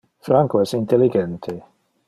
Franco 0.27 0.63
es 0.63 0.73
intelligente. 0.73 1.63